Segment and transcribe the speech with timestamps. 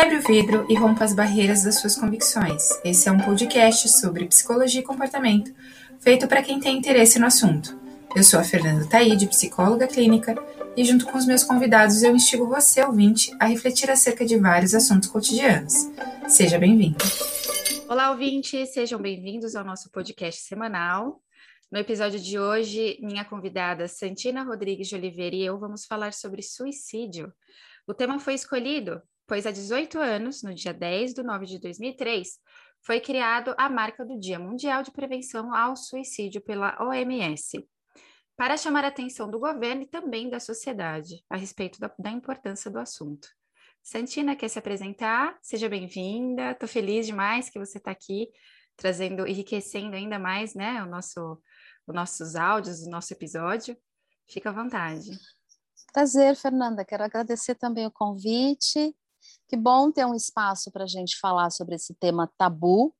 [0.00, 2.70] Quebre o vidro e rompa as barreiras das suas convicções.
[2.82, 5.54] Esse é um podcast sobre psicologia e comportamento,
[6.00, 7.78] feito para quem tem interesse no assunto.
[8.16, 10.42] Eu sou a Fernanda Taide, psicóloga clínica,
[10.74, 14.74] e junto com os meus convidados eu instigo você, ouvinte, a refletir acerca de vários
[14.74, 15.90] assuntos cotidianos.
[16.26, 16.96] Seja bem-vindo.
[17.86, 21.20] Olá, ouvintes, sejam bem-vindos ao nosso podcast semanal.
[21.70, 26.40] No episódio de hoje, minha convidada Santina Rodrigues de Oliveira e eu vamos falar sobre
[26.40, 27.30] suicídio.
[27.86, 32.36] O tema foi escolhido pois há 18 anos, no dia 10 de nove de 2003,
[32.82, 37.64] foi criado a marca do Dia Mundial de Prevenção ao Suicídio pela OMS,
[38.36, 42.68] para chamar a atenção do governo e também da sociedade a respeito da, da importância
[42.68, 43.28] do assunto.
[43.84, 45.38] Santina quer se apresentar?
[45.40, 46.50] Seja bem-vinda.
[46.50, 48.28] Estou feliz demais que você está aqui,
[48.76, 51.40] trazendo, enriquecendo ainda mais, né, o nosso,
[51.86, 53.78] os nossos áudios, o nosso episódio.
[54.28, 55.08] Fica à vontade.
[55.92, 56.84] Prazer, Fernanda.
[56.84, 58.92] Quero agradecer também o convite
[59.50, 62.94] que bom ter um espaço para a gente falar sobre esse tema tabu.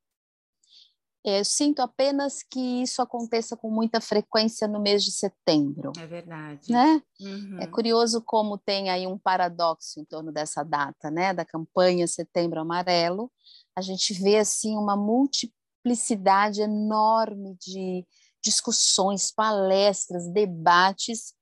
[1.23, 5.93] Eu sinto apenas que isso aconteça com muita frequência no mês de setembro.
[5.97, 6.73] É verdade.
[6.73, 7.01] Né?
[7.21, 7.59] Uhum.
[7.61, 11.33] É curioso como tem aí um paradoxo em torno dessa data, né?
[11.33, 13.31] Da campanha Setembro Amarelo.
[13.77, 18.05] A gente vê assim uma multiplicidade enorme de
[18.43, 21.35] discussões, palestras, debates,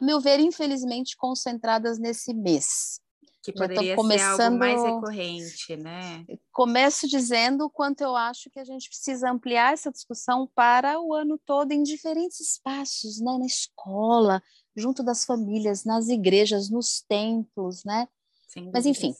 [0.00, 3.01] a meu ver, infelizmente concentradas nesse mês.
[3.42, 4.36] Que poderia começando...
[4.36, 6.24] ser algo mais recorrente, né?
[6.52, 11.12] Começo dizendo o quanto eu acho que a gente precisa ampliar essa discussão para o
[11.12, 13.36] ano todo em diferentes espaços, né?
[13.38, 14.40] Na escola,
[14.76, 18.06] junto das famílias, nas igrejas, nos templos, né?
[18.72, 19.14] Mas enfim,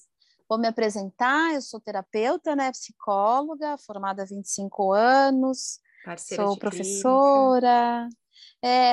[0.48, 8.08] vou me apresentar, eu sou terapeuta, né, psicóloga, formada há 25 anos, Parceira sou professora,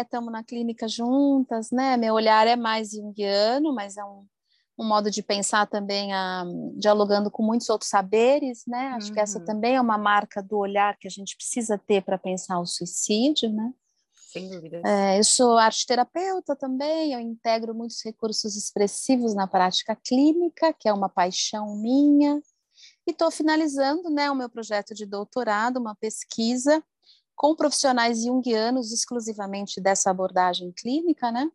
[0.01, 1.97] estamos é, na clínica juntas, né?
[1.97, 4.25] Meu olhar é mais junguiano, mas é um
[4.79, 6.45] um modo de pensar também, a,
[6.77, 8.93] dialogando com muitos outros saberes, né?
[8.95, 9.13] Acho uhum.
[9.13, 9.45] que essa uhum.
[9.45, 13.51] também é uma marca do olhar que a gente precisa ter para pensar o suicídio,
[13.51, 13.73] né?
[14.31, 14.81] Sem dúvida.
[14.85, 20.87] É, eu sou arte terapeuta também, eu integro muitos recursos expressivos na prática clínica, que
[20.87, 22.41] é uma paixão minha,
[23.05, 26.81] e estou finalizando né, o meu projeto de doutorado, uma pesquisa
[27.35, 31.49] com profissionais junguianos exclusivamente dessa abordagem clínica, né?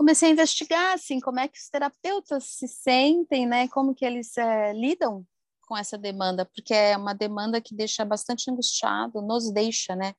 [0.00, 3.68] Comecei a investigar assim como é que os terapeutas se sentem, né?
[3.68, 5.26] Como que eles é, lidam
[5.68, 10.14] com essa demanda, porque é uma demanda que deixa bastante angustiado, nos deixa, né?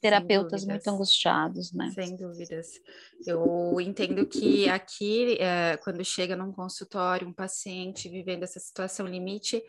[0.00, 1.90] Terapeutas muito angustiados, né?
[1.92, 2.80] Sem dúvidas.
[3.26, 9.60] Eu entendo que aqui, é, quando chega num consultório, um paciente vivendo essa situação limite,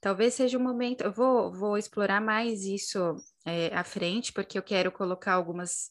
[0.00, 1.02] talvez seja o um momento.
[1.02, 5.90] Eu vou, vou explorar mais isso é, à frente, porque eu quero colocar algumas,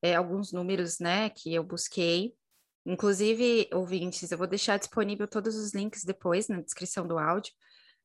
[0.00, 2.38] é, alguns números, né, que eu busquei
[2.84, 7.52] Inclusive, ouvintes, eu vou deixar disponível todos os links depois na descrição do áudio,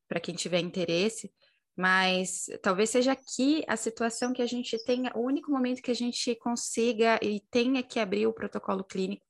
[0.07, 1.31] para quem tiver interesse.
[1.77, 5.95] Mas talvez seja aqui a situação que a gente tenha, o único momento que a
[5.95, 9.25] gente consiga e tenha que abrir o protocolo clínico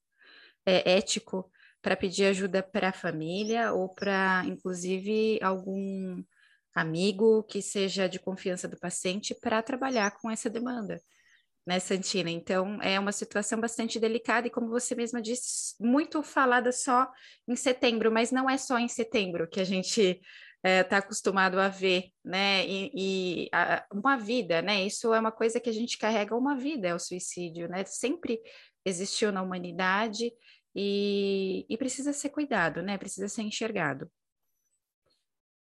[0.66, 1.50] é, ético
[1.82, 6.24] para pedir ajuda para a família ou para, inclusive, algum
[6.74, 11.02] amigo que seja de confiança do paciente para trabalhar com essa demanda
[11.66, 12.30] né, Santina?
[12.30, 17.10] Então, é uma situação bastante delicada e, como você mesma disse, muito falada só
[17.48, 21.60] em setembro, mas não é só em setembro que a gente está é, tá acostumado
[21.60, 22.66] a ver, né?
[22.68, 24.86] E, e a, uma vida, né?
[24.86, 27.84] Isso é uma coisa que a gente carrega uma vida, é o suicídio, né?
[27.86, 28.40] Sempre
[28.84, 30.32] existiu na humanidade
[30.76, 32.98] e, e precisa ser cuidado, né?
[32.98, 34.10] Precisa ser enxergado.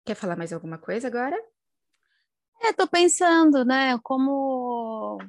[0.06, 1.38] Quer falar mais alguma coisa agora?
[2.62, 5.20] É, pensando, né, como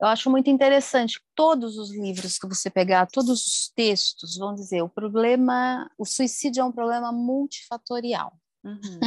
[0.00, 4.82] eu acho muito interessante todos os livros que você pegar, todos os textos vão dizer
[4.82, 8.32] o problema, o suicídio é um problema multifatorial.
[8.64, 9.00] Uhum.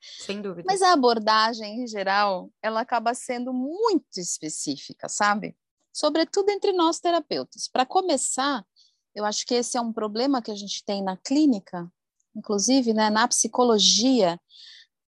[0.00, 0.66] Sem dúvida.
[0.66, 5.56] Mas a abordagem em geral, ela acaba sendo muito específica, sabe?
[5.92, 7.68] Sobretudo entre nós terapeutas.
[7.68, 8.66] Para começar,
[9.14, 11.90] eu acho que esse é um problema que a gente tem na clínica,
[12.34, 14.38] inclusive, né, na psicologia,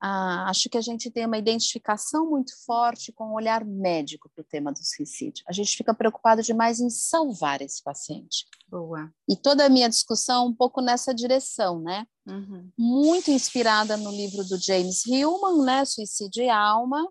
[0.00, 4.42] ah, acho que a gente tem uma identificação muito forte com o olhar médico para
[4.42, 5.44] o tema do suicídio.
[5.48, 8.46] A gente fica preocupado demais em salvar esse paciente.
[8.68, 9.10] Boa.
[9.28, 12.06] E toda a minha discussão um pouco nessa direção, né?
[12.26, 12.70] Uhum.
[12.78, 15.84] Muito inspirada no livro do James Hillman, né?
[15.84, 17.08] Suicídio e Alma.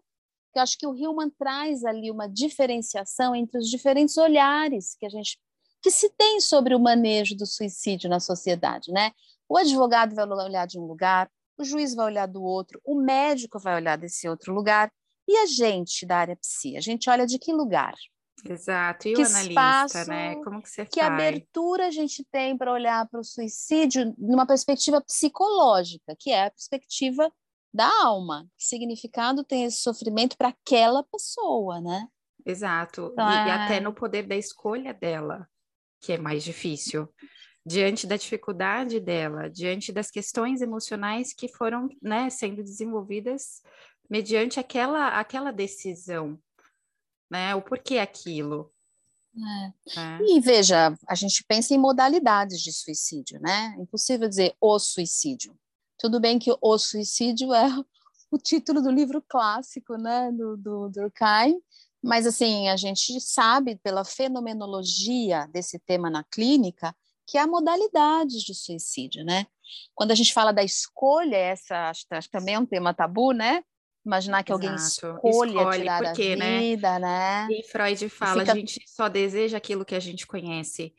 [0.54, 5.10] Que acho que o Hillman traz ali uma diferenciação entre os diferentes olhares que a
[5.10, 5.40] gente
[5.82, 9.12] que se tem sobre o manejo do suicídio na sociedade, né?
[9.48, 13.60] O advogado vai olhar de um lugar, o juiz vai olhar do outro, o médico
[13.60, 14.92] vai olhar desse outro lugar,
[15.28, 17.96] e a gente da área psi, a gente olha de que lugar?
[18.48, 19.08] Exato.
[19.08, 20.36] E que o analista, espaço, né?
[20.44, 21.12] Como que você Que faz?
[21.12, 26.52] abertura a gente tem para olhar para o suicídio numa perspectiva psicológica, que é a
[26.52, 27.32] perspectiva
[27.74, 28.48] da alma.
[28.58, 32.08] Que significado tem esse sofrimento para aquela pessoa, né?
[32.46, 33.10] Exato.
[33.14, 33.48] Então, e, é...
[33.48, 35.48] e até no poder da escolha dela,
[36.00, 37.10] que é mais difícil
[37.66, 43.64] diante da dificuldade dela, diante das questões emocionais que foram né, sendo desenvolvidas
[44.10, 46.40] mediante aquela, aquela decisão,
[47.30, 47.56] né?
[47.56, 48.72] O porquê aquilo.
[49.36, 50.00] É.
[50.00, 50.20] É.
[50.22, 53.76] E veja, a gente pensa em modalidades de suicídio, né?
[53.80, 55.58] Impossível dizer o suicídio.
[55.98, 57.66] Tudo bem que o suicídio é
[58.32, 61.60] o título do livro clássico, né, do, do Durkheim,
[62.02, 66.96] mas assim, a gente sabe pela fenomenologia desse tema na clínica
[67.28, 69.48] que há modalidades de suicídio, né?
[69.94, 73.32] Quando a gente fala da escolha, essa acho, acho que também é um tema tabu,
[73.32, 73.64] né?
[74.06, 74.66] Imaginar que Exato.
[74.66, 76.60] alguém escolha Escolhe, tirar porque, a né?
[76.60, 77.48] vida, né?
[77.48, 77.48] né?
[77.50, 78.52] E Freud fala, fica...
[78.52, 80.94] a gente só deseja aquilo que a gente conhece,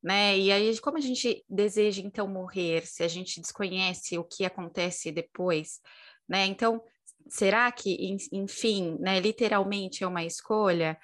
[0.00, 0.38] né?
[0.38, 5.10] E aí, como a gente deseja então morrer, se a gente desconhece o que acontece
[5.10, 5.80] depois,
[6.28, 6.46] né?
[6.46, 6.80] Então,
[7.28, 10.96] será que, enfim, né, literalmente é uma escolha?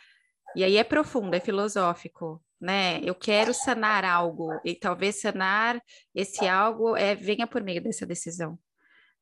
[0.55, 3.01] E aí é profundo, é filosófico, né?
[3.03, 5.81] Eu quero sanar algo e talvez sanar
[6.15, 8.59] esse algo é venha por meio dessa decisão,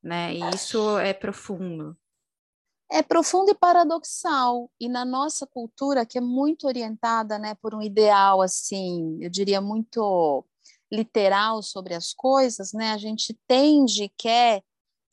[0.02, 0.34] né?
[0.34, 1.96] E isso é profundo.
[2.90, 7.82] É profundo e paradoxal e na nossa cultura que é muito orientada, né, por um
[7.82, 10.44] ideal assim, eu diria muito
[10.90, 12.92] literal sobre as coisas, né?
[12.92, 14.62] A gente tende quer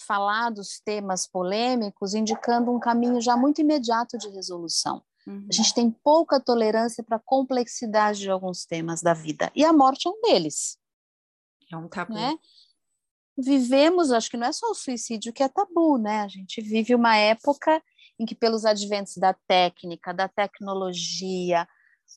[0.06, 5.02] falar dos temas polêmicos, indicando um caminho já muito imediato de resolução.
[5.26, 5.48] Uhum.
[5.50, 9.52] A gente tem pouca tolerância para a complexidade de alguns temas da vida.
[9.56, 10.78] E a morte é um deles.
[11.72, 12.14] É um tabu.
[12.14, 12.38] Né?
[13.38, 16.22] Vivemos, acho que não é só o suicídio que é tabu, né?
[16.22, 17.82] A gente vive uma época
[18.20, 21.68] em que, pelos adventos da técnica, da tecnologia,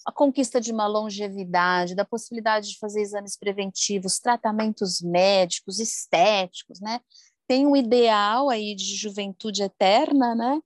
[0.04, 7.00] a conquista de uma longevidade, da possibilidade de fazer exames preventivos, tratamentos médicos, estéticos, né?
[7.48, 10.60] Tem um ideal aí de juventude eterna, né?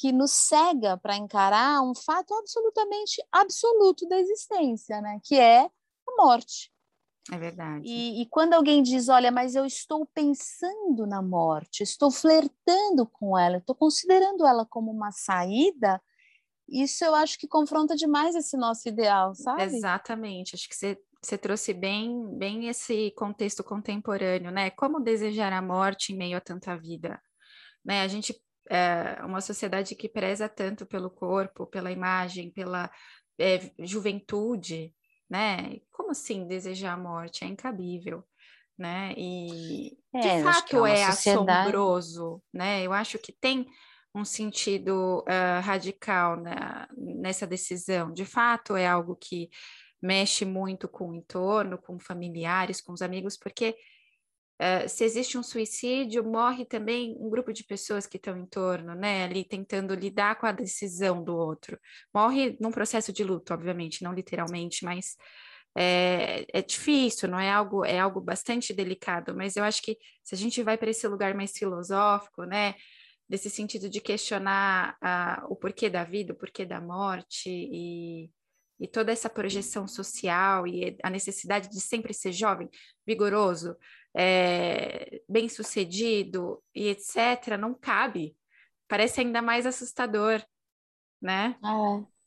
[0.00, 5.20] Que nos cega para encarar um fato absolutamente absoluto da existência, né?
[5.22, 6.72] Que é a morte.
[7.30, 7.86] É verdade.
[7.86, 13.38] E, e, quando alguém diz, olha, mas eu estou pensando na morte, estou flertando com
[13.38, 16.00] ela, estou considerando ela como uma saída,
[16.66, 19.64] isso eu acho que confronta demais esse nosso ideal, sabe?
[19.64, 20.54] Exatamente.
[20.54, 24.70] Acho que você, você trouxe bem, bem esse contexto contemporâneo, né?
[24.70, 27.20] Como desejar a morte em meio a tanta vida?
[27.84, 28.00] Né?
[28.02, 28.34] A gente
[28.70, 32.88] é, uma sociedade que preza tanto pelo corpo, pela imagem, pela
[33.36, 34.94] é, juventude,
[35.28, 35.80] né?
[35.90, 37.44] Como assim desejar a morte?
[37.44, 38.24] É incabível,
[38.78, 39.12] né?
[39.16, 42.82] E de é, fato é, é assombroso, né?
[42.86, 43.66] Eu acho que tem
[44.14, 48.12] um sentido uh, radical né, nessa decisão.
[48.12, 49.50] De fato, é algo que
[50.00, 53.76] mexe muito com o entorno, com familiares, com os amigos, porque
[54.60, 58.94] Uh, se existe um suicídio, morre também um grupo de pessoas que estão em torno,
[58.94, 59.24] né?
[59.24, 61.80] Ali tentando lidar com a decisão do outro.
[62.12, 65.16] Morre num processo de luto, obviamente, não literalmente, mas
[65.74, 69.34] é, é difícil, não é algo, é algo bastante delicado.
[69.34, 72.74] Mas eu acho que se a gente vai para esse lugar mais filosófico, né?
[73.26, 78.30] Desse sentido de questionar uh, o porquê da vida, o porquê da morte e
[78.80, 82.68] e toda essa projeção social e a necessidade de sempre ser jovem,
[83.06, 83.76] vigoroso,
[84.16, 88.34] é, bem-sucedido e etc., não cabe.
[88.88, 90.42] Parece ainda mais assustador,
[91.20, 91.56] né?
[91.62, 92.20] É.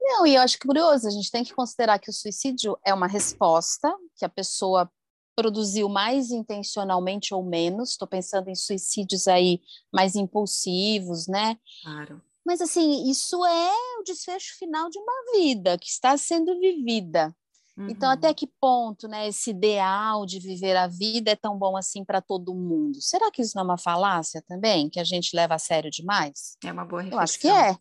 [0.00, 3.06] Não, e eu acho curioso, a gente tem que considerar que o suicídio é uma
[3.06, 4.90] resposta que a pessoa
[5.34, 7.90] produziu mais intencionalmente ou menos.
[7.90, 11.56] Estou pensando em suicídios aí mais impulsivos, né?
[11.84, 12.20] Claro.
[12.48, 17.36] Mas, assim, isso é o desfecho final de uma vida que está sendo vivida.
[17.76, 17.90] Uhum.
[17.90, 22.02] Então, até que ponto né, esse ideal de viver a vida é tão bom assim
[22.02, 23.02] para todo mundo?
[23.02, 26.56] Será que isso não é uma falácia também, que a gente leva a sério demais?
[26.64, 27.18] É uma boa reflexão.
[27.18, 27.72] Eu acho que é.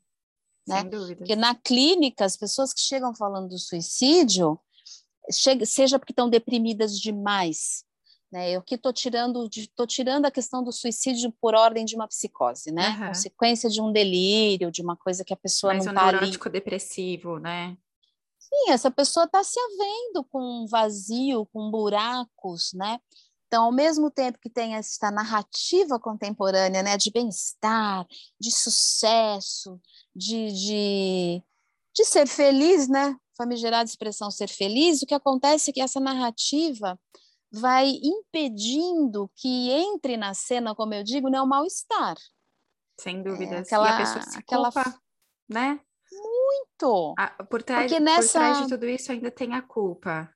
[0.68, 0.82] Né?
[0.82, 1.16] Sem dúvida.
[1.16, 4.60] Porque na clínica, as pessoas que chegam falando do suicídio,
[5.32, 7.86] chega, seja porque estão deprimidas demais,
[8.32, 8.52] né?
[8.52, 12.72] Eu que estou tirando, tô tirando a questão do suicídio por ordem de uma psicose,
[12.72, 12.98] né?
[13.00, 13.08] Uhum.
[13.08, 16.12] Consequência de um delírio, de uma coisa que a pessoa Mas não está ali.
[16.14, 17.78] neurótico depressivo, né?
[18.40, 23.00] Sim, essa pessoa está se havendo com um vazio, com buracos, né?
[23.48, 28.06] Então, ao mesmo tempo que tem essa narrativa contemporânea, né, de bem-estar,
[28.40, 29.80] de sucesso,
[30.14, 31.44] de, de,
[31.96, 33.16] de ser feliz, né?
[33.38, 37.00] Famigerada expressão ser feliz, o que acontece é que essa narrativa
[37.52, 42.16] vai impedindo que entre na cena, como eu digo, né, o mal-estar.
[43.00, 43.56] Sem dúvida.
[43.56, 44.72] É, aquela, e a pessoa se aquela...
[44.72, 45.00] culpa,
[45.48, 45.80] né?
[46.12, 47.14] Muito!
[47.18, 48.40] Ah, por, trás, porque nessa...
[48.40, 50.34] por trás de tudo isso ainda tem a culpa.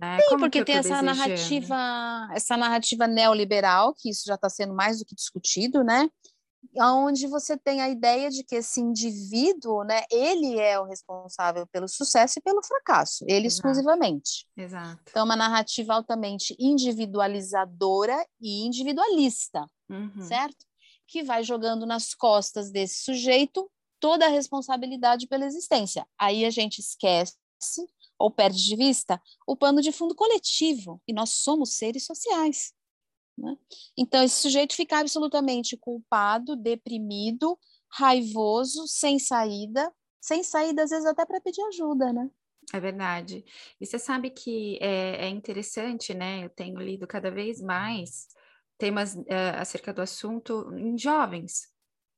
[0.00, 0.20] Né?
[0.20, 1.18] Sim, Como porque tem essa desejando?
[1.18, 6.08] narrativa, essa narrativa neoliberal, que isso já está sendo mais do que discutido, né?
[6.76, 11.88] Onde você tem a ideia de que esse indivíduo, né, ele é o responsável pelo
[11.88, 13.68] sucesso e pelo fracasso, ele Exato.
[13.68, 14.46] exclusivamente.
[14.56, 15.00] Exato.
[15.08, 20.22] Então, é uma narrativa altamente individualizadora e individualista, uhum.
[20.22, 20.64] certo?
[21.06, 26.06] Que vai jogando nas costas desse sujeito toda a responsabilidade pela existência.
[26.18, 27.34] Aí a gente esquece
[28.18, 32.72] ou perde de vista o pano de fundo coletivo, e nós somos seres sociais.
[33.36, 33.56] Né?
[33.96, 37.58] Então, esse sujeito fica absolutamente culpado, deprimido,
[37.90, 42.30] raivoso, sem saída, sem saída, às vezes até para pedir ajuda, né?
[42.72, 43.44] É verdade.
[43.80, 46.44] E você sabe que é, é, interessante, né?
[46.44, 48.28] Eu tenho lido cada vez mais
[48.78, 51.68] temas é, acerca do assunto em jovens,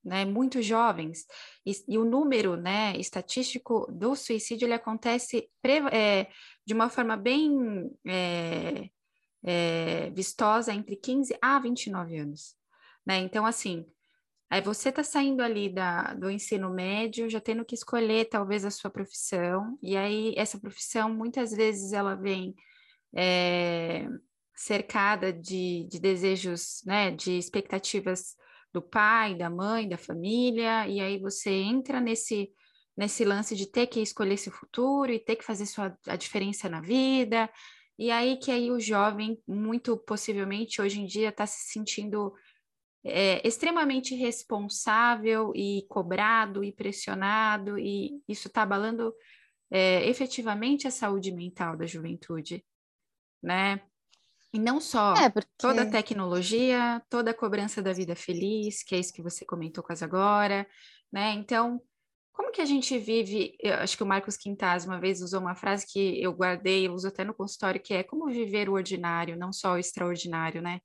[0.04, 1.26] né, muito jovens,
[1.64, 5.50] e, e, o número né, estatístico do suicídio ele acontece
[5.92, 6.28] é,
[6.64, 7.90] de uma forma bem
[9.47, 12.57] é, é, vistosa entre 15 a 29 anos.
[13.07, 13.19] Né?
[13.19, 13.87] Então, assim,
[14.50, 18.71] aí você está saindo ali da, do ensino médio, já tendo que escolher talvez a
[18.71, 22.57] sua profissão, e aí essa profissão muitas vezes ela vem
[23.15, 24.09] é,
[24.53, 28.35] cercada de, de desejos, né, de expectativas
[28.73, 32.53] do pai, da mãe, da família, e aí você entra nesse
[32.97, 36.67] nesse lance de ter que escolher esse futuro e ter que fazer sua, a diferença
[36.67, 37.47] na vida,
[37.99, 42.35] e aí que aí o jovem, muito possivelmente, hoje em dia, está se sentindo
[43.05, 49.15] é, extremamente responsável e cobrado e pressionado, e isso está abalando
[49.71, 52.65] é, efetivamente a saúde mental da juventude,
[53.43, 53.81] né?
[54.53, 55.49] E não só é, porque...
[55.59, 59.85] toda a tecnologia, toda a cobrança da vida feliz, que é isso que você comentou
[59.85, 60.67] quase agora,
[61.12, 61.33] né?
[61.33, 61.81] Então,
[62.37, 63.57] como que a gente vive?
[63.59, 66.93] Eu acho que o Marcos Quintaz uma vez usou uma frase que eu guardei, eu
[66.93, 70.81] uso até no consultório, que é como viver o ordinário, não só o extraordinário, né?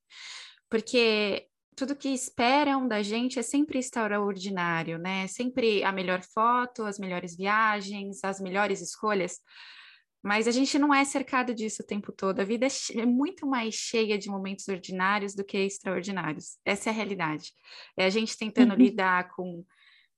[0.69, 5.27] Porque tudo que esperam da gente é sempre extraordinário, né?
[5.27, 9.37] Sempre a melhor foto, as melhores viagens, as melhores escolhas.
[10.23, 12.39] Mas a gente não é cercado disso o tempo todo.
[12.39, 16.57] A vida é, é muito mais cheia de momentos ordinários do que extraordinários.
[16.63, 17.51] Essa é a realidade.
[17.97, 18.77] É a gente tentando uhum.
[18.77, 19.65] lidar com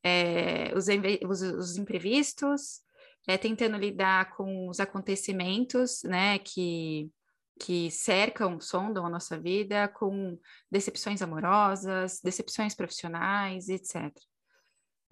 [0.03, 0.87] é, os,
[1.29, 2.81] os, os, imprevistos,
[3.27, 7.09] é, tentando lidar com os acontecimentos, né, que,
[7.59, 10.37] que cercam, sondam a nossa vida, com
[10.69, 14.11] decepções amorosas, decepções profissionais, etc.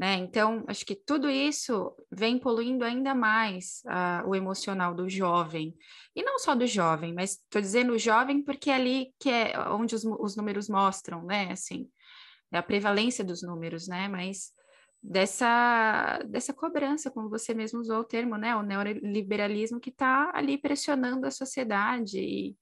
[0.01, 0.15] Né?
[0.15, 5.75] Então, acho que tudo isso vem poluindo ainda mais uh, o emocional do jovem.
[6.15, 9.93] E não só do jovem, mas estou dizendo jovem porque é ali que é onde
[9.93, 11.51] os, os números mostram, né?
[11.51, 11.87] Assim,
[12.51, 14.07] é a prevalência dos números, né?
[14.07, 14.51] Mas
[15.01, 18.55] dessa, dessa cobrança, como você mesmo usou o termo, né?
[18.55, 22.55] O neoliberalismo que está ali pressionando a sociedade e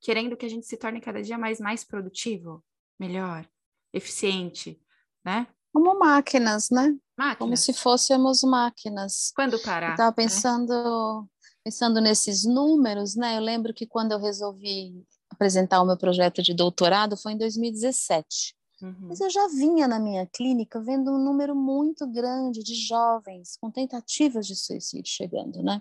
[0.00, 2.62] querendo que a gente se torne cada dia mais, mais produtivo,
[2.98, 3.48] melhor,
[3.92, 4.78] eficiente,
[5.24, 5.46] né?
[5.72, 6.94] Como máquinas, né?
[7.16, 7.38] Máquinas.
[7.38, 9.32] Como se fôssemos máquinas.
[9.34, 9.92] Quando parar?
[9.92, 10.14] Estava né?
[10.16, 11.28] pensando, né?
[11.64, 13.38] pensando nesses números, né?
[13.38, 18.54] Eu lembro que quando eu resolvi apresentar o meu projeto de doutorado foi em 2017.
[18.84, 19.08] Uhum.
[19.08, 23.70] Mas eu já vinha na minha clínica vendo um número muito grande de jovens com
[23.70, 25.80] tentativas de suicídio chegando, né?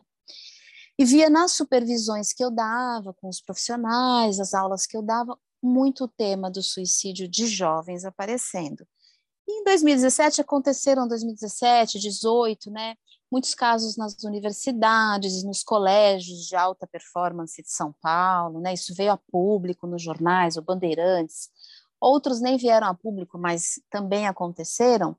[0.98, 5.38] E via nas supervisões que eu dava com os profissionais, as aulas que eu dava,
[5.62, 8.88] muito o tema do suicídio de jovens aparecendo.
[9.45, 12.95] E em 2017 aconteceram 2017, 18, né?
[13.29, 18.74] Muitos casos nas universidades, nos colégios de alta performance de São Paulo, né?
[18.74, 21.50] Isso veio a público nos jornais, o Bandeirantes.
[22.03, 25.15] Outros nem vieram a público, mas também aconteceram.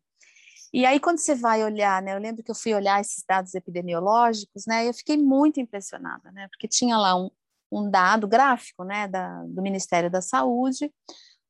[0.73, 2.15] E aí quando você vai olhar, né?
[2.15, 4.85] Eu lembro que eu fui olhar esses dados epidemiológicos, né?
[4.85, 6.49] E eu fiquei muito impressionada, né?
[6.49, 7.31] Porque tinha lá um,
[7.71, 9.07] um dado gráfico, né?
[9.09, 10.93] Da, do Ministério da Saúde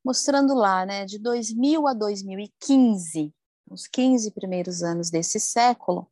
[0.05, 3.35] mostrando lá, né, de 2000 a 2015,
[3.71, 6.07] os 15 primeiros anos desse século,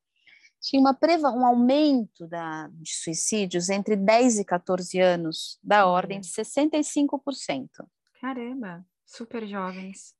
[0.58, 0.96] tinha uma
[1.34, 7.68] um aumento da, de suicídios entre 10 e 14 anos, da ordem de 65%.
[8.20, 10.14] Caramba, super jovens.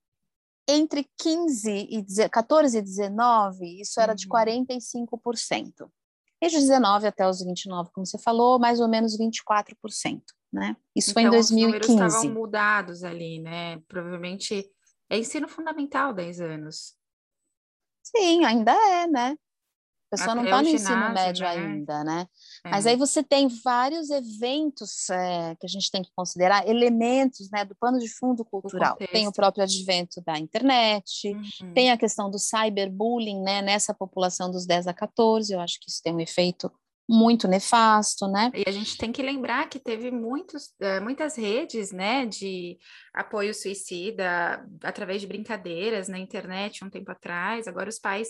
[0.69, 4.17] Entre 15 e 14 e 19, isso era uhum.
[4.17, 5.91] de 45%.
[6.41, 10.23] E de 19 até os 29, como você falou, mais ou menos 24%
[10.53, 10.77] né?
[10.95, 11.41] Isso então, foi em 2015.
[11.41, 13.81] Os números estavam mudados ali, né?
[13.89, 14.71] Provavelmente
[15.09, 16.95] é ensino fundamental 10 anos.
[18.03, 19.37] Sim, ainda é, né?
[20.17, 21.51] Pessoa não está no ensino ginásio, médio né?
[21.51, 22.27] ainda, né?
[22.65, 22.71] É.
[22.71, 27.65] Mas aí você tem vários eventos é, que a gente tem que considerar, elementos né,
[27.65, 28.97] do pano de fundo cultural.
[29.01, 31.73] O tem o próprio advento da internet, uhum.
[31.75, 35.91] tem a questão do cyberbullying né, nessa população dos 10 a 14, eu acho que
[35.91, 36.71] isso tem um efeito
[37.09, 38.51] muito nefasto, né?
[38.55, 42.79] E a gente tem que lembrar que teve muitos, eh, muitas redes, né, de
[43.13, 47.67] apoio suicida através de brincadeiras na internet um tempo atrás.
[47.67, 48.29] Agora os pais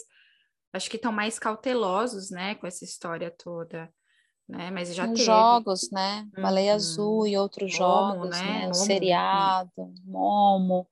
[0.73, 3.93] acho que estão mais cautelosos, né, com essa história toda.
[4.49, 4.71] Né?
[4.71, 5.25] Mas já teve.
[5.25, 6.29] jogos, né?
[6.35, 6.77] Baleia uhum.
[6.77, 8.43] Azul e outros Momo, jogos, né?
[8.43, 8.69] né?
[8.69, 10.87] O seriado, Momo.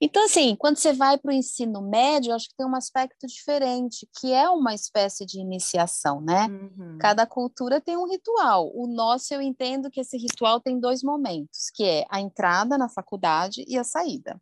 [0.00, 4.06] Então, assim, quando você vai para o ensino médio, acho que tem um aspecto diferente,
[4.18, 6.48] que é uma espécie de iniciação, né?
[6.48, 6.98] Uhum.
[7.00, 8.70] Cada cultura tem um ritual.
[8.74, 12.88] O nosso, eu entendo que esse ritual tem dois momentos, que é a entrada na
[12.88, 14.40] faculdade e a saída,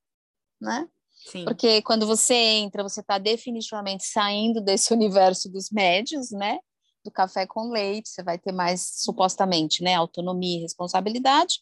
[0.61, 0.89] né?
[1.27, 1.45] Sim.
[1.45, 6.59] Porque quando você entra, você está definitivamente saindo desse universo dos médios, né?
[7.05, 9.95] Do café com leite, você vai ter mais, supostamente, né?
[9.95, 11.61] Autonomia e responsabilidade.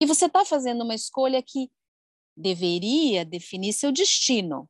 [0.00, 1.70] E você está fazendo uma escolha que
[2.36, 4.68] deveria definir seu destino,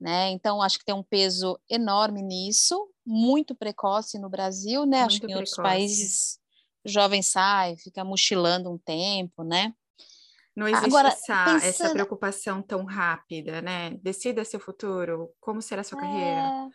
[0.00, 0.30] né?
[0.30, 5.00] Então, acho que tem um peso enorme nisso, muito precoce no Brasil, né?
[5.00, 6.38] Muito acho que em outros países
[6.84, 9.74] o jovem sai, fica mochilando um tempo, né?
[10.54, 11.64] Não existe Agora, essa, pensando...
[11.64, 13.90] essa preocupação tão rápida, né?
[14.02, 16.02] Decida seu futuro, como será sua é...
[16.02, 16.68] carreira.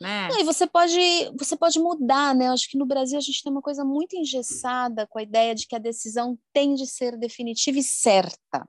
[0.00, 0.28] Né?
[0.38, 0.96] e você pode,
[1.36, 2.46] você pode mudar, né?
[2.46, 5.56] Eu acho que no Brasil a gente tem uma coisa muito engessada com a ideia
[5.56, 8.64] de que a decisão tem de ser definitiva e certa,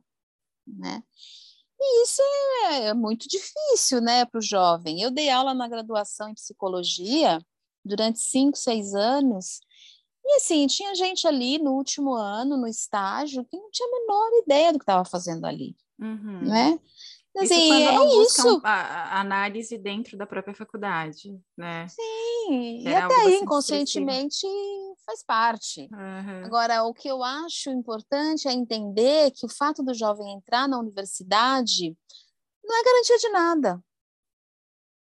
[0.66, 1.04] né?
[1.80, 2.22] E isso
[2.66, 5.02] é, é muito difícil, né, para o jovem.
[5.02, 7.40] Eu dei aula na graduação em psicologia
[7.86, 9.62] durante cinco, seis anos
[10.24, 14.30] e assim, tinha gente ali no último ano, no estágio, que não tinha a menor
[14.44, 16.42] ideia do que estava fazendo ali, uhum.
[16.42, 16.80] né?
[17.38, 17.70] Assim,
[18.24, 18.62] isso quando é isso.
[18.64, 21.88] a análise dentro da própria faculdade, né?
[21.88, 24.46] Sim, Era e até aí, inconscientemente,
[25.06, 25.88] faz parte.
[25.92, 26.46] Uhum.
[26.46, 30.80] Agora, o que eu acho importante é entender que o fato do jovem entrar na
[30.80, 31.96] universidade
[32.64, 33.84] não é garantia de nada.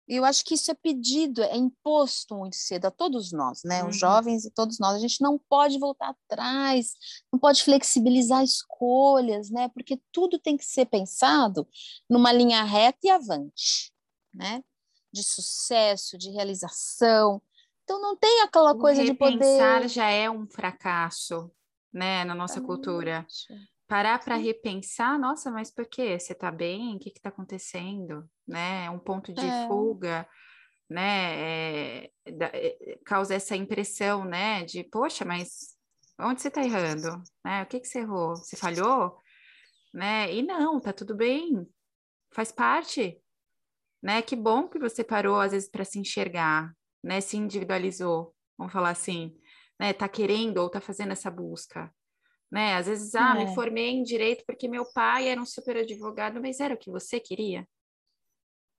[0.06, 3.82] E eu acho que isso é pedido, é imposto muito cedo a todos nós, né?
[3.82, 3.88] Uhum.
[3.88, 4.94] Os jovens e todos nós.
[4.94, 6.92] A gente não pode voltar atrás,
[7.32, 9.68] não pode flexibilizar escolhas, né?
[9.70, 11.66] Porque tudo tem que ser pensado
[12.08, 13.92] numa linha reta e avante,
[14.34, 14.62] né?
[15.10, 17.40] De sucesso, de realização.
[17.84, 19.38] Então não tem aquela o coisa de poder.
[19.38, 21.50] Pensar já é um fracasso,
[21.92, 22.24] né?
[22.24, 23.26] Na nossa cultura
[23.86, 26.18] parar para repensar, nossa, mas por quê?
[26.18, 26.96] Você está bem?
[26.96, 28.28] O que está acontecendo?
[28.46, 28.86] Né?
[28.86, 29.66] É um ponto de é.
[29.66, 30.28] fuga,
[30.88, 32.04] né?
[32.04, 34.64] É, é, causa essa impressão, né?
[34.64, 35.76] De, poxa, mas
[36.18, 37.22] onde você está errando?
[37.44, 37.62] Né?
[37.62, 38.36] O que, que você errou?
[38.36, 39.18] Você falhou?
[39.92, 40.32] Né?
[40.32, 41.66] E não, tá tudo bem,
[42.32, 43.20] faz parte.
[44.02, 44.22] Né?
[44.22, 47.20] Que bom que você parou, às vezes, para se enxergar, né?
[47.20, 49.34] Se individualizou, vamos falar assim,
[49.80, 49.92] né?
[49.92, 51.92] Tá querendo ou tá fazendo essa busca
[52.50, 52.74] né?
[52.76, 53.44] Às vezes, ah, é.
[53.44, 56.90] me formei em direito porque meu pai era um super advogado, mas era o que
[56.90, 57.66] você queria?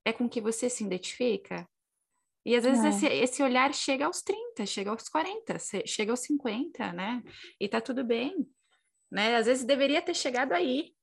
[0.06, 1.67] É com que você se identifica?
[2.45, 2.89] E às vezes é.
[2.89, 7.23] esse, esse, olhar chega aos 30, chega aos 40, chega aos 50, né?
[7.60, 8.47] E tá tudo bem,
[9.12, 9.36] né?
[9.36, 10.93] Às vezes deveria ter chegado aí,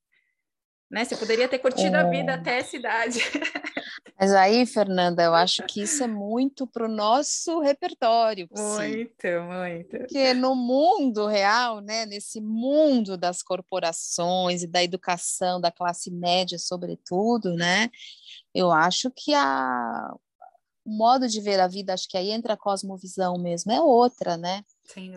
[0.89, 1.03] né?
[1.03, 1.99] Você poderia ter curtido é.
[1.99, 3.19] a vida até essa idade.
[4.19, 8.47] Mas aí, Fernanda, eu acho que isso é muito para o nosso repertório.
[8.51, 9.97] Muito, muito.
[9.97, 16.57] Porque no mundo real, né, nesse mundo das corporações e da educação, da classe média,
[16.59, 17.89] sobretudo, né,
[18.53, 20.13] eu acho que a,
[20.85, 24.37] o modo de ver a vida, acho que aí entra a cosmovisão mesmo, é outra,
[24.37, 24.63] né?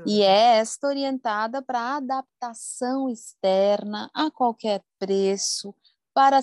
[0.07, 5.75] E é esta orientada para adaptação externa a qualquer preço,
[6.17, 6.41] para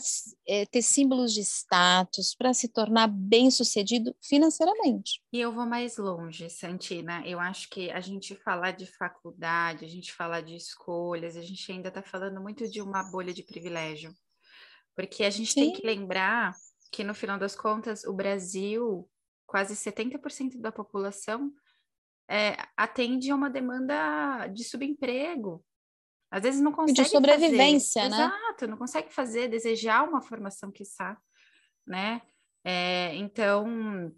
[0.48, 5.20] é, ter símbolos de status, para se tornar bem-sucedido financeiramente.
[5.34, 7.26] E eu vou mais longe, Santina.
[7.26, 11.72] Eu acho que a gente falar de faculdade, a gente falar de escolhas, a gente
[11.72, 14.14] ainda está falando muito de uma bolha de privilégio.
[14.96, 15.62] Porque a gente Sim.
[15.62, 16.54] tem que lembrar
[16.92, 19.10] que, no final das contas, o Brasil,
[19.48, 21.52] quase 70% da população
[22.30, 25.66] é, atende a uma demanda de subemprego.
[26.34, 28.18] Às vezes não consegue de sobrevivência, fazer.
[28.18, 28.26] né?
[28.26, 31.16] Exato, não consegue fazer, desejar uma formação que está,
[31.86, 32.24] né?
[32.66, 34.12] É, então,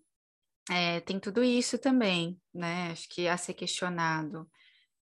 [0.71, 2.91] é, tem tudo isso também, né?
[2.93, 4.49] Acho que a ser questionado.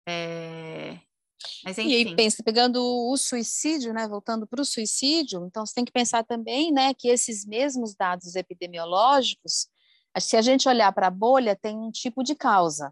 [0.09, 0.99] É...
[1.63, 1.89] Mas, enfim.
[1.89, 4.07] E aí, pensa, pegando o suicídio, né?
[4.07, 8.35] Voltando para o suicídio, então você tem que pensar também, né, que esses mesmos dados
[8.35, 9.67] epidemiológicos,
[10.19, 12.91] se a gente olhar para a bolha, tem um tipo de causa.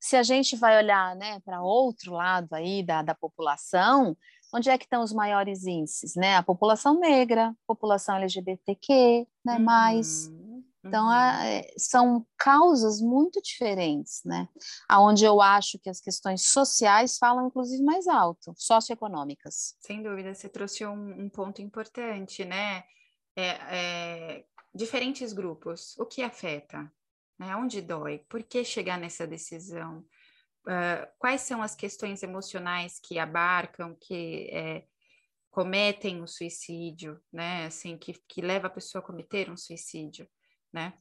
[0.00, 4.16] Se a gente vai olhar né, para outro lado aí da, da população,
[4.52, 6.14] onde é que estão os maiores índices?
[6.16, 6.36] Né?
[6.36, 9.62] A população negra, população LGBTQ, né, uhum.
[9.62, 10.30] mais,
[10.82, 11.10] Então, uhum.
[11.10, 14.48] a, é, são causas muito diferentes, né?
[14.88, 19.76] Aonde eu acho que as questões sociais falam, inclusive, mais alto, socioeconômicas.
[19.80, 22.84] Sem dúvida, você trouxe um, um ponto importante, né?
[23.36, 26.90] É, é, diferentes grupos, o que afeta?
[27.40, 27.56] Né?
[27.56, 28.18] Onde dói?
[28.28, 30.04] Por que chegar nessa decisão?
[30.66, 34.84] Uh, quais são as questões emocionais que abarcam, que é,
[35.50, 37.64] cometem o suicídio, né?
[37.64, 40.28] Assim, que, que leva a pessoa a cometer um suicídio
[40.72, 40.94] né?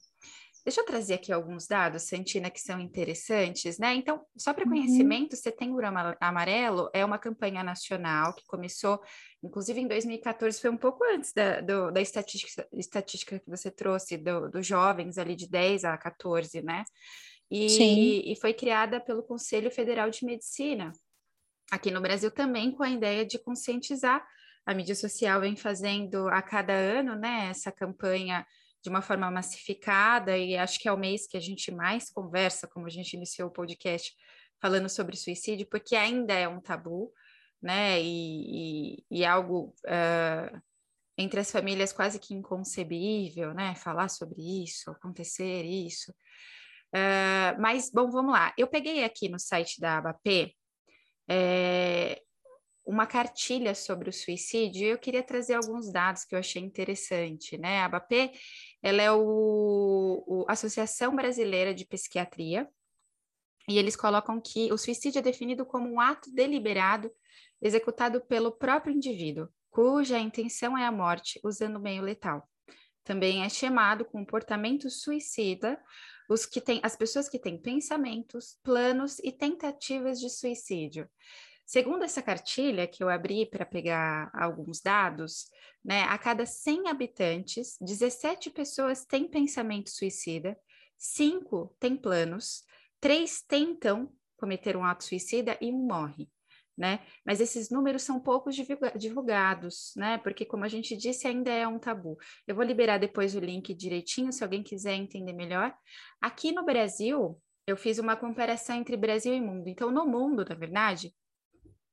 [0.64, 3.94] Deixa eu trazer aqui alguns dados, Santina, que são interessantes, né?
[3.94, 4.72] Então, só para uhum.
[4.72, 5.40] conhecimento, uhum.
[5.40, 5.86] Setembro
[6.20, 9.02] Amarelo é uma campanha nacional que começou,
[9.42, 14.18] inclusive em 2014, foi um pouco antes da, do, da estatística, estatística que você trouxe,
[14.18, 16.84] dos do jovens ali de 10 a 14, né?
[17.50, 20.92] E, e foi criada pelo Conselho Federal de Medicina,
[21.72, 24.24] aqui no Brasil também, com a ideia de conscientizar.
[24.66, 28.46] A mídia social vem fazendo a cada ano, né, essa campanha
[28.82, 32.68] de uma forma massificada, e acho que é o mês que a gente mais conversa,
[32.68, 34.14] como a gente iniciou o podcast
[34.62, 37.12] falando sobre suicídio, porque ainda é um tabu,
[37.62, 38.02] né?
[38.02, 40.62] E, e, e algo uh,
[41.18, 43.76] entre as famílias quase que inconcebível, né?
[43.76, 46.12] Falar sobre isso, acontecer isso.
[46.94, 48.54] Uh, mas, bom, vamos lá.
[48.58, 50.56] Eu peguei aqui no site da ABAP
[51.30, 52.22] é,
[52.90, 57.56] uma cartilha sobre o suicídio e eu queria trazer alguns dados que eu achei interessante,
[57.56, 57.82] né?
[57.82, 58.32] A ABAP,
[58.82, 62.68] ela é o, o Associação Brasileira de Psiquiatria
[63.68, 67.12] e eles colocam que o suicídio é definido como um ato deliberado
[67.62, 72.50] executado pelo próprio indivíduo, cuja intenção é a morte usando meio letal.
[73.04, 75.80] Também é chamado comportamento suicida
[76.28, 81.08] os que têm, as pessoas que têm pensamentos, planos e tentativas de suicídio.
[81.70, 85.52] Segundo essa cartilha que eu abri para pegar alguns dados,
[85.86, 90.58] né, a cada 100 habitantes, 17 pessoas têm pensamento suicida,
[90.98, 92.64] 5 têm planos,
[93.00, 96.28] 3 tentam cometer um ato suicida e um morre.
[96.76, 97.02] Né?
[97.24, 98.56] Mas esses números são poucos
[98.96, 100.18] divulgados, né?
[100.18, 102.18] Porque, como a gente disse, ainda é um tabu.
[102.48, 105.72] Eu vou liberar depois o link direitinho, se alguém quiser entender melhor.
[106.20, 109.68] Aqui no Brasil, eu fiz uma comparação entre Brasil e mundo.
[109.68, 111.14] Então, no mundo, na verdade,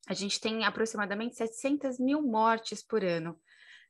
[0.06, 3.38] a gente tem aproximadamente 700 mil mortes por ano.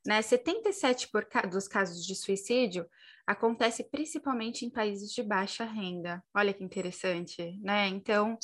[0.05, 0.21] Né?
[0.21, 2.87] 77% por ca dos casos de suicídio
[3.25, 6.23] acontece principalmente em países de baixa renda.
[6.33, 7.87] Olha que interessante, né?
[7.87, 8.37] Então,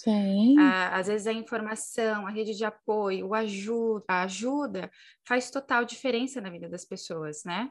[0.59, 4.91] a, às vezes a informação, a rede de apoio, ajuda, a ajuda
[5.25, 7.69] faz total diferença na vida das pessoas, né?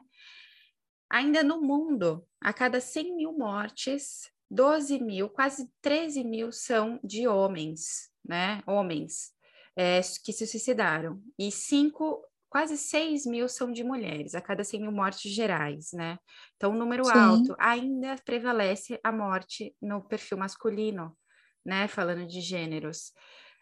[1.07, 7.27] Ainda no mundo, a cada 100 mil mortes, 12 mil, quase 13 mil são de
[7.27, 8.63] homens, né?
[8.65, 9.33] Homens
[9.75, 14.81] é, que se suicidaram, e cinco, quase 6 mil são de mulheres, a cada 100
[14.81, 16.19] mil mortes gerais, né?
[16.55, 17.11] Então, um número Sim.
[17.11, 17.55] alto.
[17.59, 21.17] Ainda prevalece a morte no perfil masculino,
[21.65, 21.87] né?
[21.87, 23.11] Falando de gêneros.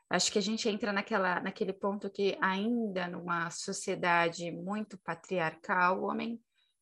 [0.10, 6.08] Acho que a gente entra naquela, naquele ponto que ainda numa sociedade muito patriarcal, o
[6.08, 6.38] homem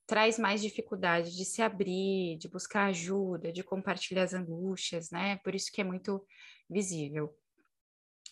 [0.08, 5.38] traz mais dificuldade de se abrir, de buscar ajuda, de compartilhar as angústias, né?
[5.44, 6.26] Por isso que é muito
[6.68, 7.32] visível.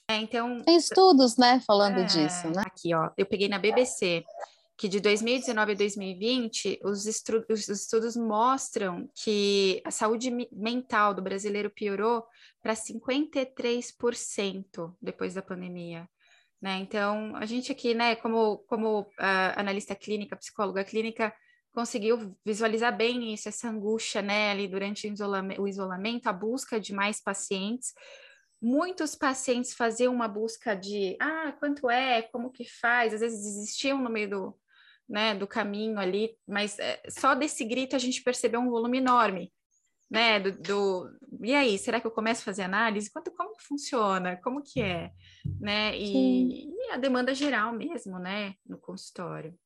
[0.10, 2.64] É, então, Tem estudos, né, falando é, disso, né?
[2.66, 4.24] Aqui, ó, eu peguei na BBC
[4.78, 7.04] que de 2019 a 2020, os,
[7.50, 12.24] os estudos mostram que a saúde mental do brasileiro piorou
[12.62, 16.08] para 53% depois da pandemia.
[16.62, 16.78] Né?
[16.78, 19.08] Então, a gente aqui, né, como, como uh,
[19.56, 21.34] analista clínica, psicóloga clínica,
[21.74, 26.80] conseguiu visualizar bem isso, essa angústia, né, ali durante o isolamento, o isolamento, a busca
[26.80, 27.96] de mais pacientes,
[28.62, 34.02] muitos pacientes faziam uma busca de ah, quanto é, como que faz, às vezes desistiam
[34.02, 34.60] no meio do,
[35.08, 39.54] né, do caminho ali, mas é, só desse grito a gente percebeu um volume enorme,
[40.10, 43.12] né, do, do, e aí, será que eu começo a fazer análise?
[43.12, 44.38] Quanto, como que funciona?
[44.38, 45.12] Como que é?
[45.60, 49.58] Né, e, e a demanda geral mesmo, né, no consultório.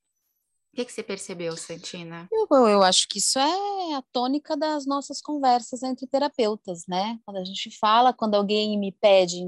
[0.71, 2.29] O que, que você percebeu, Santina?
[2.31, 7.19] Eu, eu acho que isso é a tônica das nossas conversas entre terapeutas, né?
[7.25, 9.41] Quando a gente fala, quando alguém me pede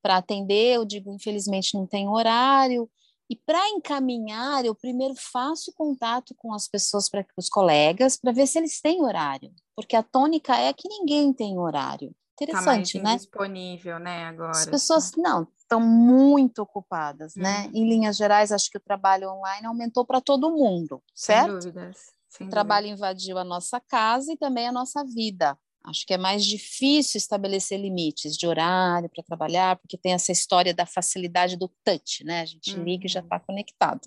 [0.00, 2.88] para atender, eu digo, infelizmente não tem horário.
[3.28, 8.46] E para encaminhar, eu primeiro faço contato com as pessoas, para os colegas, para ver
[8.46, 9.52] se eles têm horário.
[9.74, 12.14] Porque a tônica é que ninguém tem horário.
[12.40, 13.16] Interessante, tá mais né?
[13.16, 14.52] disponível, né, agora.
[14.52, 17.58] As pessoas, não, estão muito ocupadas, né?
[17.58, 17.64] uhum.
[17.64, 17.70] né?
[17.74, 21.62] Em linhas gerais, acho que o trabalho online aumentou para todo mundo, certo?
[21.62, 21.96] Sem dúvidas.
[22.28, 25.56] Sem o trabalho invadiu a nossa casa e também a nossa vida.
[25.84, 30.74] Acho que é mais difícil estabelecer limites de horário para trabalhar, porque tem essa história
[30.74, 32.40] da facilidade do touch, né?
[32.40, 32.84] A gente uhum.
[32.84, 34.00] liga e já está conectado.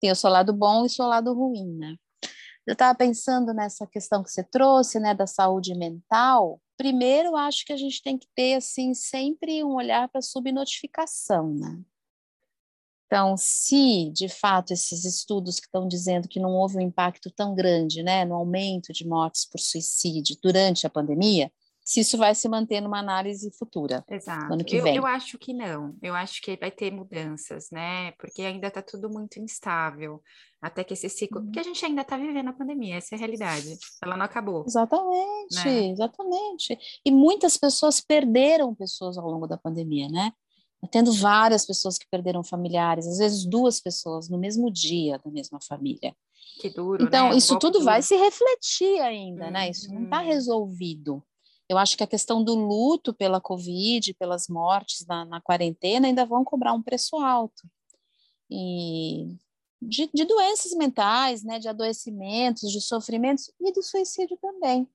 [0.00, 1.96] Tem o seu lado bom e o seu lado ruim, né?
[2.66, 6.60] Eu estava pensando nessa questão que você trouxe, né, da saúde mental.
[6.82, 11.54] Primeiro, acho que a gente tem que ter, assim, sempre um olhar para a subnotificação,
[11.54, 11.80] né?
[13.06, 17.54] Então, se de fato esses estudos que estão dizendo que não houve um impacto tão
[17.54, 21.52] grande, né, no aumento de mortes por suicídio durante a pandemia,
[21.84, 24.04] se isso vai se manter numa análise futura.
[24.08, 24.52] Exato.
[24.52, 24.96] Ano que eu, vem.
[24.96, 25.96] eu acho que não.
[26.02, 28.12] Eu acho que vai ter mudanças, né?
[28.12, 30.22] Porque ainda está tudo muito instável.
[30.60, 31.40] Até que esse ciclo.
[31.40, 31.46] Uhum.
[31.46, 33.76] Porque a gente ainda está vivendo a pandemia, essa é a realidade.
[34.02, 34.64] Ela não acabou.
[34.66, 35.88] Exatamente, Né?
[35.90, 36.78] exatamente.
[37.04, 40.32] E muitas pessoas perderam pessoas ao longo da pandemia, né?
[40.90, 45.58] Tendo várias pessoas que perderam familiares, às vezes duas pessoas no mesmo dia da mesma
[45.60, 46.14] família.
[46.60, 47.36] Que duro, Então, né?
[47.36, 48.06] Isso tudo vai duro.
[48.08, 49.70] se refletir ainda, né?
[49.70, 50.26] Isso não está Uhum.
[50.26, 51.22] resolvido.
[51.72, 56.26] Eu acho que a questão do luto pela Covid, pelas mortes na, na quarentena, ainda
[56.26, 57.62] vão cobrar um preço alto.
[58.50, 59.34] E
[59.80, 61.58] de, de doenças mentais, né?
[61.58, 64.86] De adoecimentos, de sofrimentos e do suicídio também.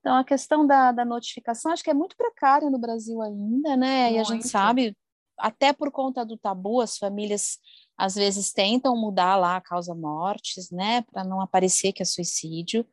[0.00, 4.12] Então, a questão da, da notificação, acho que é muito precária no Brasil ainda, né?
[4.12, 4.48] E a gente Muito.
[4.48, 4.96] sabe,
[5.38, 7.58] até por conta do tabu, as famílias
[7.96, 12.86] às vezes tentam mudar lá a causa mortes, né, para não aparecer que é suicídio.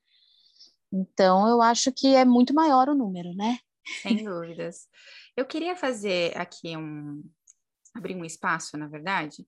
[0.92, 3.60] Então, eu acho que é muito maior o número, né?
[4.02, 4.88] Sem dúvidas.
[5.36, 7.24] Eu queria fazer aqui um.
[7.94, 9.48] abrir um espaço, na verdade,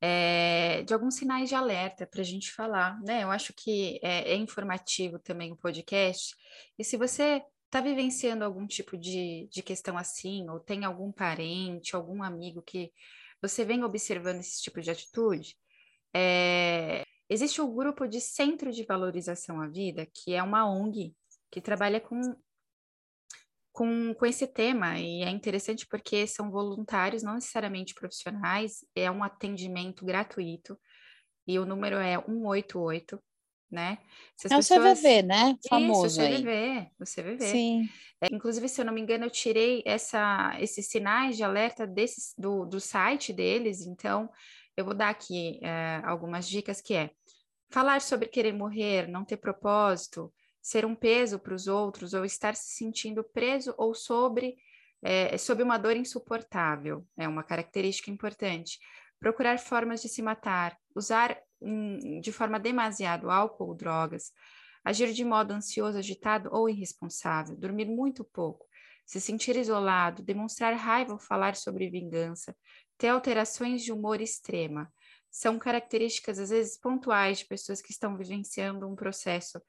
[0.00, 3.22] é, de alguns sinais de alerta para a gente falar, né?
[3.22, 6.34] Eu acho que é, é informativo também o podcast.
[6.78, 11.96] E se você está vivenciando algum tipo de, de questão assim, ou tem algum parente,
[11.96, 12.92] algum amigo que
[13.40, 15.56] você vem observando esse tipo de atitude,
[16.14, 21.14] é, existe o grupo de Centro de Valorização à Vida, que é uma ONG
[21.50, 22.20] que trabalha com
[23.74, 29.24] com, com esse tema, e é interessante porque são voluntários, não necessariamente profissionais, é um
[29.24, 30.78] atendimento gratuito,
[31.46, 33.18] e o número é 188,
[33.70, 33.96] né?
[34.36, 35.50] Se É o pessoas- CVV, né?
[35.58, 36.36] Isso, Famoso o aí.
[36.36, 37.46] CVV, o CVV.
[37.46, 37.88] Sim.
[38.20, 42.34] É, inclusive, se eu não me engano, eu tirei essa, esses sinais de alerta desses,
[42.36, 44.28] do, do site deles, então
[44.76, 47.10] eu vou dar aqui é, algumas dicas que é
[47.72, 52.54] falar sobre querer morrer, não ter propósito, ser um peso para os outros ou estar
[52.54, 54.56] se sentindo preso ou sobre,
[55.02, 58.78] é, sob uma dor insuportável, é uma característica importante.
[59.18, 64.32] Procurar formas de se matar, usar hum, de forma demasiado álcool ou drogas,
[64.84, 68.66] agir de modo ansioso, agitado ou irresponsável, dormir muito pouco,
[69.06, 72.54] se sentir isolado, demonstrar raiva ou falar sobre vingança,
[72.98, 74.92] ter alterações de humor extrema.
[75.32, 79.60] São características, às vezes, pontuais de pessoas que estão vivenciando um processo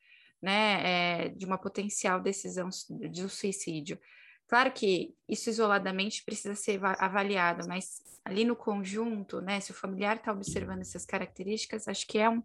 [0.41, 2.67] né, é, de uma potencial decisão
[3.09, 3.97] de um suicídio.
[4.45, 9.73] Claro que isso isoladamente precisa ser va- avaliado, mas ali no conjunto, né, se o
[9.73, 12.43] familiar está observando essas características, acho que é um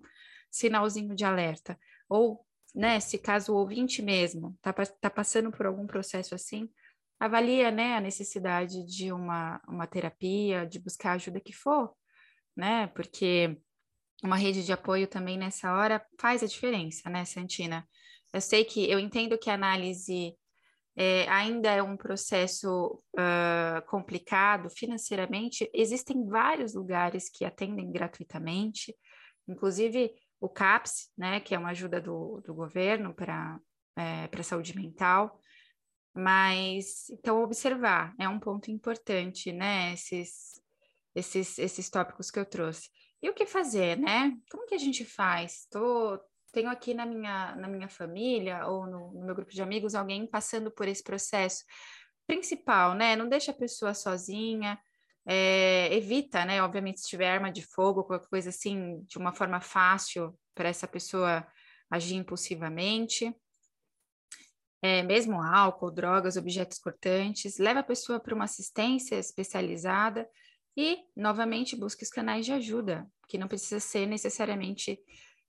[0.49, 1.77] sinalzinho de alerta.
[2.09, 6.71] Ou, né, se caso o ouvinte mesmo está tá passando por algum processo assim,
[7.19, 11.93] avalia, né, a necessidade de uma, uma terapia, de buscar ajuda que for,
[12.59, 13.57] né, porque
[14.23, 17.89] uma rede de apoio também nessa hora faz a diferença, né, Santina?
[18.33, 20.35] Eu sei que eu entendo que a análise
[20.97, 25.71] é, ainda é um processo ah, complicado financeiramente.
[25.73, 28.95] Existem vários lugares que atendem gratuitamente,
[29.47, 33.59] inclusive o CAPS, né, que é uma ajuda do, do governo para
[33.99, 35.41] é, para saúde mental.
[36.15, 39.93] Mas então observar é um ponto importante, né?
[39.93, 40.61] Esses,
[41.19, 42.89] esses, esses tópicos que eu trouxe.
[43.23, 44.33] E o que fazer, né?
[44.51, 45.67] Como que a gente faz?
[45.71, 46.19] Tô,
[46.53, 50.27] tenho aqui na minha, na minha família ou no, no meu grupo de amigos alguém
[50.27, 51.65] passando por esse processo
[52.27, 53.17] principal, né?
[53.17, 54.79] Não deixa a pessoa sozinha,
[55.27, 56.63] é, evita, né?
[56.63, 60.87] Obviamente, se tiver arma de fogo, qualquer coisa assim, de uma forma fácil para essa
[60.87, 61.47] pessoa
[61.91, 63.35] agir impulsivamente.
[64.81, 70.29] É, mesmo álcool, drogas, objetos cortantes, leva a pessoa para uma assistência especializada
[70.81, 74.97] e, novamente, busque os canais de ajuda, que não precisa ser necessariamente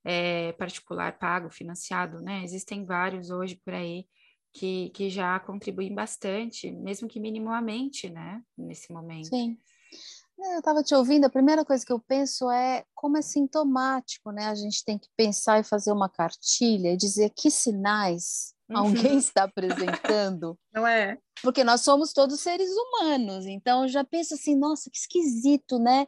[0.03, 2.43] é, particular, pago, financiado, né?
[2.43, 4.07] Existem vários hoje por aí
[4.51, 8.41] que, que já contribuem bastante, mesmo que minimamente, né?
[8.57, 9.27] Nesse momento.
[9.27, 9.55] Sim.
[10.39, 14.31] É, Eu estava te ouvindo, a primeira coisa que eu penso é como é sintomático,
[14.31, 14.47] né?
[14.47, 19.43] A gente tem que pensar e fazer uma cartilha e dizer que sinais alguém está
[19.43, 21.17] apresentando, Não é?
[21.41, 26.05] porque nós somos todos seres humanos, então eu já penso assim, nossa, que esquisito, né?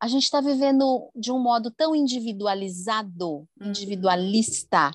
[0.00, 4.90] A gente está vivendo de um modo tão individualizado, individualista,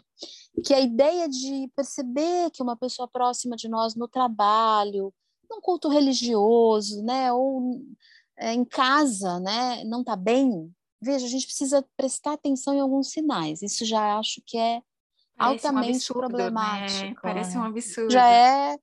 [0.65, 5.13] que a ideia de perceber que uma pessoa próxima de nós no trabalho,
[5.49, 7.79] num culto religioso, né, ou
[8.37, 10.69] é, em casa, né, não está bem,
[11.01, 13.61] veja, a gente precisa prestar atenção em alguns sinais.
[13.61, 14.81] Isso já acho que é
[15.37, 16.27] Parece altamente um absurdo, né?
[16.27, 17.05] problemático.
[17.05, 17.15] Né?
[17.21, 18.11] Parece um absurdo.
[18.11, 18.77] Já é,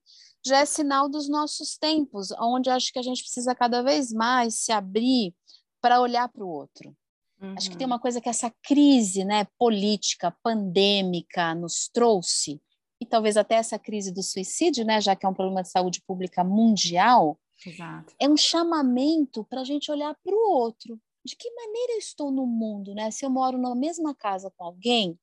[0.46, 4.60] já é sinal dos nossos tempos, onde acho que a gente precisa cada vez mais
[4.60, 5.34] se abrir
[5.80, 6.96] para olhar para o outro.
[7.40, 7.54] Uhum.
[7.56, 7.92] Acho que tem uhum.
[7.92, 12.60] uma coisa que essa crise né, política, pandêmica, nos trouxe,
[13.00, 16.00] e talvez até essa crise do suicídio, né, já que é um problema de saúde
[16.06, 18.14] pública mundial, Exato.
[18.18, 20.98] é um chamamento para a gente olhar para o outro.
[21.24, 23.10] De que maneira eu estou no mundo, né?
[23.10, 25.18] Se eu moro na mesma casa com alguém,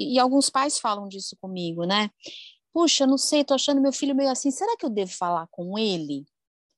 [0.00, 2.10] e, e alguns pais falam disso comigo, né?
[2.72, 5.78] Puxa, não sei, tô achando meu filho meio assim, será que eu devo falar com
[5.78, 6.24] ele?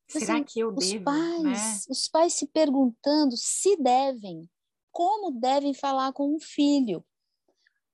[0.09, 1.05] Será assim, que eu os devo?
[1.05, 1.81] Pais, né?
[1.89, 4.49] Os pais se perguntando se devem,
[4.91, 7.05] como devem falar com um filho.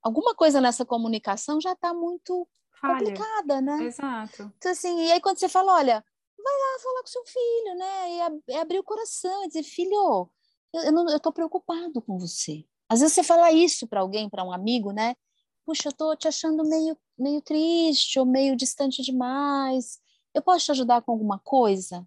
[0.02, 2.48] Alguma coisa nessa comunicação já está muito
[2.80, 2.98] Falha.
[2.98, 3.84] complicada, né?
[3.84, 4.52] Exato.
[4.56, 6.04] Então, assim, e aí quando você fala, olha,
[6.42, 8.12] vai lá falar com seu filho, né?
[8.14, 10.30] E, ab abrir o coração e dizer, filho,
[10.72, 12.64] eu, eu, não, eu tô preocupado com você.
[12.88, 15.14] Às vezes você fala isso para alguém, para um amigo, né?
[15.64, 19.98] Puxa, eu tô te achando meio, meio triste ou meio distante demais.
[20.34, 22.06] Eu posso te ajudar com alguma coisa?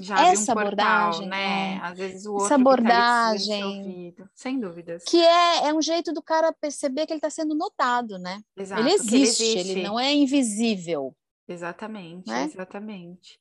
[0.00, 1.74] Já essa um abordagem, né?
[1.74, 1.78] É.
[1.78, 5.04] Às vezes o outro essa abordagem, tá sem dúvidas.
[5.04, 8.42] Que é, é um jeito do cara perceber que ele está sendo notado, né?
[8.56, 11.14] Exato, ele, existe, ele existe, ele não é invisível.
[11.46, 12.44] Exatamente, né?
[12.44, 13.38] exatamente.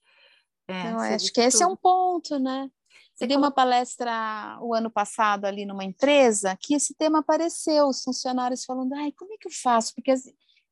[0.67, 1.43] É, então, acho que tudo.
[1.45, 2.69] esse é um ponto, né?
[3.15, 7.87] Você eu dei uma palestra o ano passado ali numa empresa que esse tema apareceu,
[7.87, 9.93] os funcionários falando, ai, como é que eu faço?
[9.93, 10.11] Porque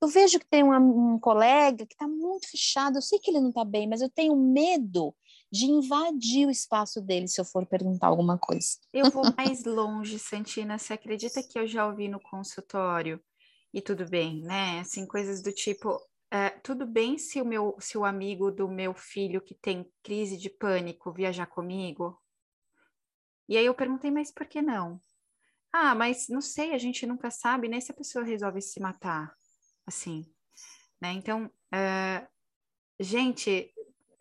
[0.01, 3.49] eu vejo que tem um colega que está muito fechado, eu sei que ele não
[3.49, 5.15] está bem, mas eu tenho medo
[5.51, 8.77] de invadir o espaço dele se eu for perguntar alguma coisa.
[8.91, 10.77] Eu vou mais longe, Santina.
[10.77, 13.21] Você acredita que eu já ouvi no consultório
[13.73, 14.79] e tudo bem, né?
[14.79, 15.99] Assim, coisas do tipo,
[16.31, 20.37] é, tudo bem se o meu, se o amigo do meu filho que tem crise
[20.37, 22.17] de pânico viajar comigo?
[23.51, 24.97] E aí eu perguntei, mas por que não?
[25.73, 27.81] Ah, mas não sei, a gente nunca sabe, né?
[27.81, 29.35] Se a pessoa resolve se matar
[29.85, 30.25] assim,
[31.01, 31.11] né?
[31.11, 32.27] Então, uh,
[32.97, 33.69] gente,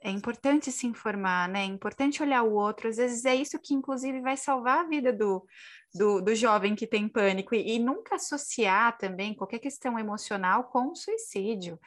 [0.01, 1.61] é importante se informar, né?
[1.61, 2.88] É importante olhar o outro.
[2.88, 5.47] Às vezes é isso que, inclusive, vai salvar a vida do,
[5.95, 10.90] do, do jovem que tem pânico e, e, nunca associar também qualquer questão emocional com
[10.90, 11.79] o suicídio,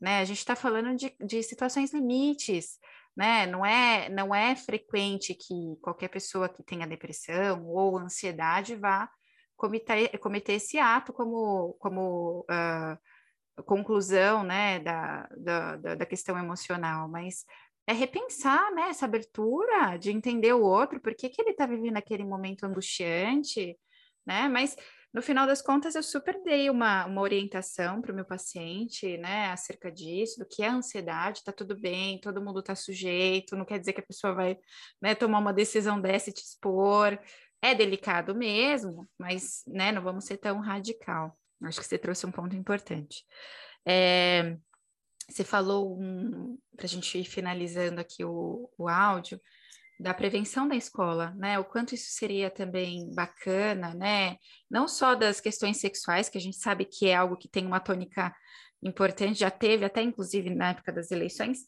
[0.00, 0.20] né?
[0.20, 2.78] A gente está falando de, de situações limites,
[3.16, 3.46] né?
[3.46, 9.08] Não é, não é frequente que qualquer pessoa que tenha depressão ou ansiedade vá
[9.56, 17.44] cometer, cometer esse ato como, como uh, conclusão né, da, da, da questão emocional, mas
[17.86, 21.96] é repensar né, essa abertura de entender o outro, por que, que ele está vivendo
[21.96, 23.78] aquele momento angustiante,
[24.26, 24.48] né?
[24.48, 24.76] Mas
[25.12, 29.50] no final das contas, eu super dei uma, uma orientação para o meu paciente, né,
[29.50, 33.78] acerca disso, do que é ansiedade, tá tudo bem, todo mundo está sujeito, não quer
[33.78, 34.58] dizer que a pessoa vai
[35.00, 37.18] né, tomar uma decisão dessa e te expor.
[37.62, 41.36] É delicado mesmo, mas né, não vamos ser tão radical.
[41.62, 43.24] Acho que você trouxe um ponto importante.
[43.86, 44.56] É,
[45.28, 49.40] você falou, um, para a gente ir finalizando aqui o, o áudio,
[49.98, 51.58] da prevenção da escola, né?
[51.58, 54.36] O quanto isso seria também bacana, né?
[54.70, 57.80] Não só das questões sexuais, que a gente sabe que é algo que tem uma
[57.80, 58.34] tônica
[58.82, 61.60] importante, já teve até inclusive na época das eleições,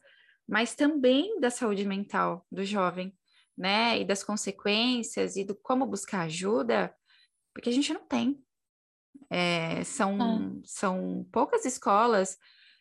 [0.46, 3.16] mas também da saúde mental do jovem,
[3.56, 3.98] né?
[3.98, 6.94] E das consequências e do como buscar ajuda,
[7.54, 8.38] porque a gente não tem,
[9.30, 10.60] é, são, ah.
[10.64, 12.36] são poucas escolas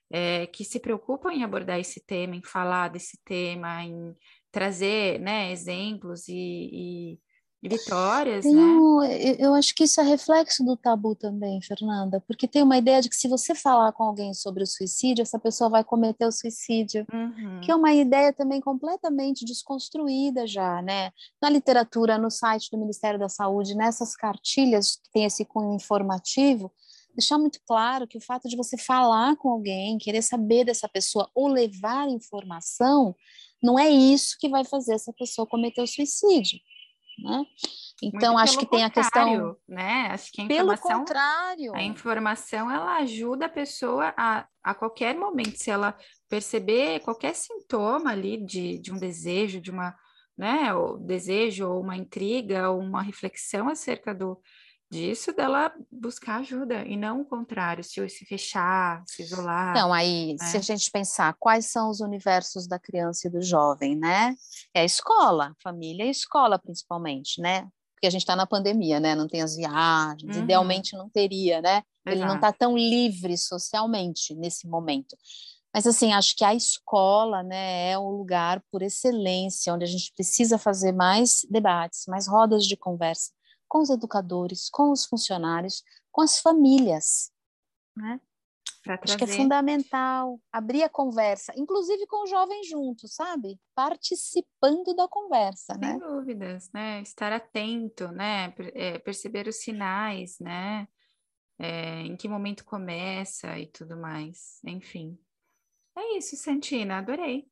[0.09, 4.15] é, que se preocupam em abordar esse tema, em falar desse tema, em
[4.57, 7.13] trazer né, exemplos e,
[7.61, 8.61] e vitórias, tem né?
[8.61, 12.99] Um, eu acho que isso é reflexo do tabu também, Fernanda, porque tem uma ideia
[13.01, 16.31] de que se você falar com alguém sobre o suicídio, essa pessoa vai cometer o
[16.31, 17.61] suicídio, uhum.
[17.61, 21.11] que é uma ideia também completamente desconstruída já, né?
[21.39, 26.71] Na literatura, no site do Ministério da Saúde, nessas cartilhas que tem esse cunho informativo,
[27.15, 31.29] deixar muito claro que o fato de você falar com alguém, querer saber dessa pessoa
[31.35, 33.15] ou levar informação,
[33.61, 36.59] não é isso que vai fazer essa pessoa cometer o suicídio
[37.17, 37.45] né?
[38.01, 40.09] Então acho que tem a questão, né?
[40.11, 45.15] Acho que a informação, pelo contrário, a informação ela ajuda a pessoa a, a qualquer
[45.15, 45.97] momento, se ela
[46.29, 49.95] perceber qualquer sintoma ali de, de um desejo, de uma,
[50.37, 54.39] né, ou desejo ou uma intriga ou uma reflexão acerca do
[54.89, 59.71] disso dela buscar ajuda e não o contrário, se, se fechar, se isolar.
[59.71, 60.45] Então, aí, né?
[60.45, 64.35] se a gente pensar quais são os universos da criança e do jovem, né?
[64.73, 67.67] É a escola, família e escola principalmente, né?
[67.95, 69.15] Porque a gente está na pandemia, né?
[69.15, 70.43] Não tem as viagens, uhum.
[70.43, 71.83] idealmente não teria, né?
[72.05, 75.17] Ele não está tão livre socialmente nesse momento.
[75.73, 80.13] Mas assim, acho que a escola, né, é o lugar por excelência onde a gente
[80.13, 83.31] precisa fazer mais debates, mais rodas de conversa
[83.67, 87.31] com os educadores, com os funcionários, com as famílias.
[87.95, 88.19] Né?
[89.01, 93.59] Acho que é fundamental abrir a conversa, inclusive com o jovem junto, sabe?
[93.75, 95.91] Participando da conversa, Sem né?
[95.91, 97.01] Sem dúvidas, né?
[97.01, 98.53] Estar atento, né?
[98.73, 100.87] É, perceber os sinais, né?
[101.59, 104.59] É, em que momento começa e tudo mais.
[104.63, 105.17] Enfim.
[105.97, 107.49] É isso, Santina, adorei.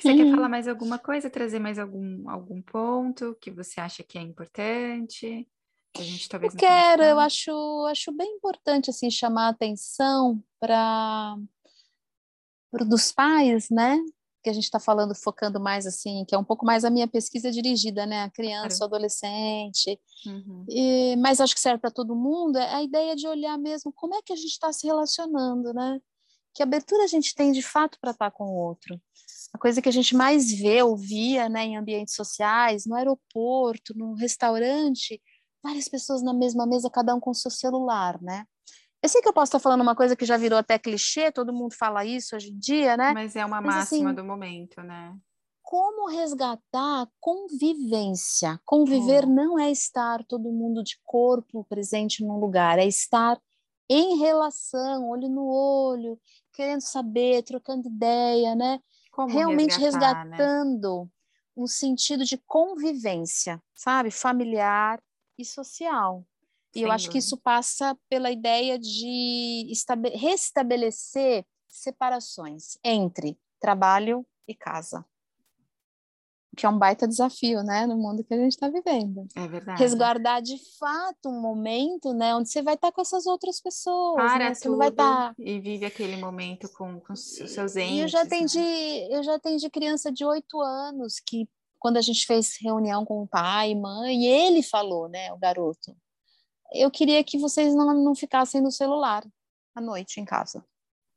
[0.00, 4.18] Você quer falar mais alguma coisa, trazer mais algum, algum ponto que você acha que
[4.18, 5.46] é importante?
[5.92, 10.42] Que a gente talvez eu quero, eu acho, acho bem importante assim chamar a atenção
[10.58, 11.36] para
[12.86, 13.98] dos pais, né?
[14.42, 17.08] Que a gente está falando, focando mais assim, que é um pouco mais a minha
[17.08, 18.22] pesquisa dirigida, né?
[18.22, 18.92] A criança, claro.
[18.92, 20.00] o adolescente.
[20.24, 20.64] Uhum.
[20.68, 24.14] E, mas acho que serve para todo mundo, é a ideia de olhar mesmo como
[24.14, 26.00] é que a gente está se relacionando, né?
[26.54, 29.00] Que abertura a gente tem de fato para estar tá com o outro
[29.52, 34.14] a coisa que a gente mais vê, ouvia né, em ambientes sociais, no aeroporto, no
[34.14, 35.20] restaurante,
[35.62, 38.44] várias pessoas na mesma mesa, cada um com seu celular, né?
[39.02, 41.54] Eu sei que eu posso estar falando uma coisa que já virou até clichê, todo
[41.54, 43.12] mundo fala isso hoje em dia, né?
[43.14, 45.16] Mas é uma Mas, máxima assim, do momento, né?
[45.62, 48.60] Como resgatar a convivência?
[48.64, 49.28] Conviver oh.
[49.30, 53.40] não é estar todo mundo de corpo presente num lugar, é estar
[53.88, 56.20] em relação, olho no olho,
[56.52, 58.78] querendo saber, trocando ideia, né?
[59.10, 60.36] Como realmente resgatar, né?
[60.36, 61.10] resgatando né?
[61.56, 65.02] um sentido de convivência, sabe, familiar
[65.38, 66.24] e social.
[66.72, 67.12] E Sem eu acho dúvida.
[67.12, 69.72] que isso passa pela ideia de
[70.14, 75.04] restabelecer separações entre trabalho e casa
[76.56, 79.26] que é um baita desafio, né, no mundo que a gente está vivendo.
[79.36, 79.80] É verdade.
[79.80, 84.16] Resguardar de fato um momento, né, onde você vai estar tá com essas outras pessoas,
[84.16, 84.54] Para né?
[84.54, 85.34] Você não vai estar tá...
[85.38, 87.96] e vive aquele momento com, com seus entes.
[87.96, 89.08] E eu já atendi, né?
[89.10, 91.48] eu já atendi criança de oito anos que
[91.78, 95.96] quando a gente fez reunião com o pai, mãe, ele falou, né, o garoto,
[96.72, 99.24] eu queria que vocês não, não ficassem no celular
[99.74, 100.64] à noite em casa.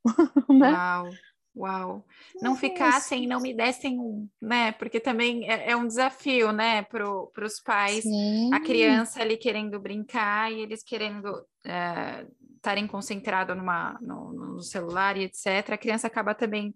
[0.50, 0.72] né?
[0.72, 1.10] Uau.
[1.56, 2.04] Uau!
[2.42, 4.72] Não ficassem, não me dessem um, né?
[4.72, 8.52] Porque também é, é um desafio, né, para os pais, Sim.
[8.52, 12.26] a criança ali querendo brincar e eles querendo é,
[12.56, 15.74] estarem concentrados numa, no, no, celular e etc.
[15.74, 16.74] A criança acaba também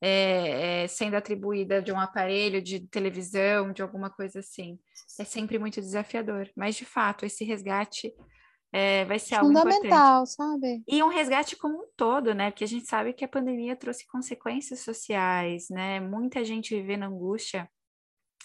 [0.00, 4.78] é, é, sendo atribuída de um aparelho, de televisão, de alguma coisa assim.
[5.18, 8.12] É sempre muito desafiador, mas de fato, esse resgate
[8.72, 10.82] é, vai ser algo fundamental, sabe?
[10.86, 12.50] E um resgate como um todo, né?
[12.50, 16.00] Porque a gente sabe que a pandemia trouxe consequências sociais, né?
[16.00, 17.68] Muita gente vivendo angústia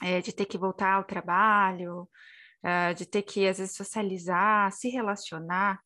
[0.02, 2.08] é, de ter que voltar ao trabalho,
[2.64, 5.80] uh, de ter que, às vezes, socializar, se relacionar,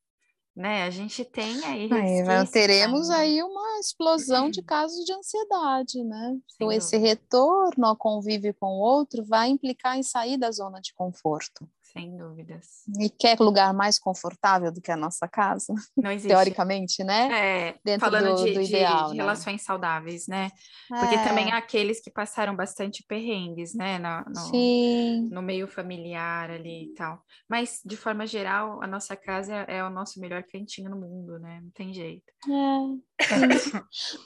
[0.55, 0.83] né?
[0.83, 1.89] A gente tem aí.
[1.91, 6.37] aí teremos aí uma explosão de casos de ansiedade, né?
[6.55, 10.93] Então, esse retorno ao convívio com o outro vai implicar em sair da zona de
[10.93, 11.67] conforto.
[11.97, 12.65] Sem dúvidas.
[12.99, 15.73] E quer lugar mais confortável do que a nossa casa?
[15.95, 16.29] Não existe.
[16.29, 17.69] Teoricamente, né?
[17.69, 19.23] É, Dentro falando do, de, do ideal, de, né?
[19.23, 20.49] relações saudáveis, né?
[20.87, 21.23] Porque é.
[21.23, 23.99] também há aqueles que passaram bastante perrengues, né?
[23.99, 25.29] No, no, Sim.
[25.31, 27.21] no meio familiar ali e tal.
[27.49, 31.39] Mas, de forma geral, a nossa casa é, é o nosso melhor cantinho no mundo,
[31.39, 31.59] né?
[31.61, 32.31] Não tem jeito.
[32.47, 33.07] É.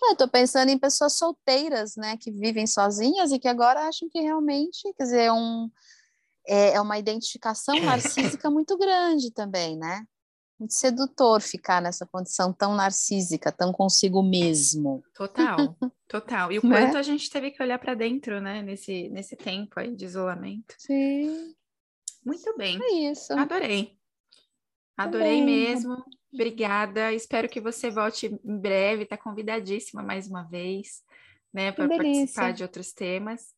[0.09, 2.17] Eu tô pensando em pessoas solteiras, né?
[2.19, 5.69] Que vivem sozinhas e que agora acham que realmente, quer dizer, um
[6.52, 10.06] é, é uma identificação narcísica muito grande também, né?
[10.60, 15.02] Muito sedutor ficar nessa condição tão narcísica, tão consigo mesmo.
[15.16, 15.56] Total,
[16.10, 16.52] total.
[16.52, 16.82] E o né?
[16.82, 20.76] quanto a gente teve que olhar para dentro, né, nesse, nesse tempo aí de isolamento.
[20.78, 21.56] Sim.
[22.24, 22.78] Muito bem.
[22.84, 23.32] É isso.
[23.34, 23.97] Adorei.
[24.97, 25.45] Adorei Também.
[25.45, 26.04] mesmo.
[26.34, 27.14] Obrigada.
[27.14, 29.04] Espero que você volte em breve.
[29.04, 31.02] Está convidadíssima mais uma vez,
[31.54, 33.56] né, para participar de outros temas.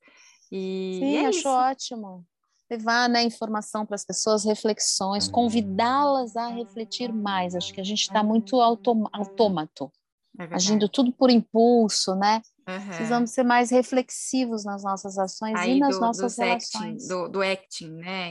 [0.51, 1.49] E Sim, é acho isso.
[1.49, 2.25] ótimo
[2.69, 7.55] levar né, informação para as pessoas, reflexões, convidá-las a refletir mais.
[7.55, 9.91] Acho que a gente está muito autômato,
[10.39, 12.41] é agindo tudo por impulso, né?
[12.67, 12.87] Uhum.
[12.87, 17.03] Precisamos ser mais reflexivos nas nossas ações Aí e nas do, nossas relações.
[17.03, 18.21] Acting, do, do acting, né?